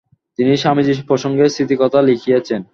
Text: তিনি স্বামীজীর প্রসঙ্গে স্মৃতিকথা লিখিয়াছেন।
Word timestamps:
তিনি 0.39 0.51
স্বামীজীর 0.57 0.99
প্রসঙ্গে 1.07 1.45
স্মৃতিকথা 1.49 1.99
লিখিয়াছেন। 2.01 2.61